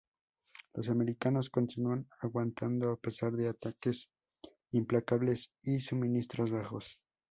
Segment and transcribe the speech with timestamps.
[0.73, 4.09] Los americanos continúan aguantando a pesar de ataques
[4.71, 6.99] implacables y suministros bajos.